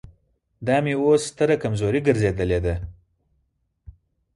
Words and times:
دا 0.67 0.77
مې 0.83 0.93
اوس 1.03 1.21
ستره 1.31 1.55
کمزوري 1.63 1.99
ګرځېدلې 2.07 2.59
ده. 2.65 2.75